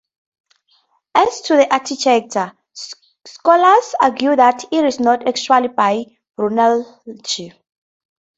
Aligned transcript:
As 1.13 1.41
to 1.41 1.57
the 1.57 1.71
architect, 1.71 2.35
scholars 3.23 3.95
argue 4.01 4.35
that 4.35 4.63
it 4.71 4.83
is 4.83 4.99
not 4.99 5.27
actually 5.27 5.67
by 5.67 6.05
Brunelleschi. 6.35 7.51